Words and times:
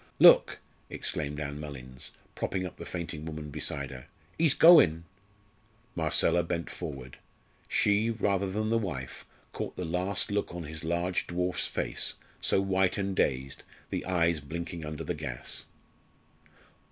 "Look!" 0.17 0.57
exclaimed 0.89 1.39
Ann 1.39 1.59
Mullins, 1.59 2.09
propping 2.33 2.65
up 2.65 2.77
the 2.77 2.87
fainting 2.87 3.23
woman 3.23 3.51
beside 3.51 3.91
her, 3.91 4.07
"he's 4.35 4.55
goin'." 4.55 5.03
Marcella 5.93 6.41
bent 6.41 6.71
forward. 6.71 7.19
She, 7.67 8.09
rather 8.09 8.49
than 8.49 8.71
the 8.71 8.79
wife, 8.79 9.27
caught 9.51 9.75
the 9.77 9.85
last 9.85 10.31
look 10.31 10.55
on 10.55 10.63
his 10.63 10.83
large 10.83 11.27
dwarf's 11.27 11.67
face, 11.67 12.15
so 12.41 12.59
white 12.61 12.97
and 12.97 13.15
dazed, 13.15 13.61
the 13.91 14.03
eyes 14.05 14.39
blinking 14.39 14.83
under 14.83 15.03
the 15.03 15.13
gas. 15.13 15.65